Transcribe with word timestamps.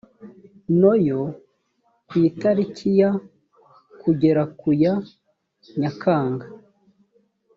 no 0.79 0.93
yo 1.07 1.21
ku 2.07 2.13
itariki 2.29 2.87
ya 2.99 3.11
kugera 4.01 4.41
ku 4.59 4.69
ya 4.81 4.93
nyakanga 5.79 6.47